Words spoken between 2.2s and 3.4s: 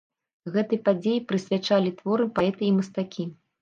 паэты і мастакі.